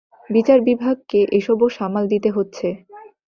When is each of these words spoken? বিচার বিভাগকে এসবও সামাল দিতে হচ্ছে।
বিচার 0.29 0.59
বিভাগকে 0.67 1.19
এসবও 1.37 1.67
সামাল 1.77 2.03
দিতে 2.13 2.29
হচ্ছে। 2.31 2.67